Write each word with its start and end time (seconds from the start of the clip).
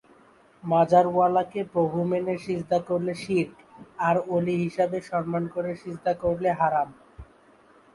মাজার 0.63 1.05
ওয়ালা 1.09 1.43
কে 1.51 1.61
প্রভু 1.73 1.97
মেনে 2.09 2.35
সিজদা 2.45 2.79
করলে 2.89 3.13
শিরক 3.23 3.51
আর 4.07 4.15
অলি 4.35 4.55
হিসেবে 4.63 4.97
সম্মান 5.09 5.43
করে 5.55 5.71
সিজদা 5.81 6.13
করলে 6.23 6.49
হারাম। 6.59 6.89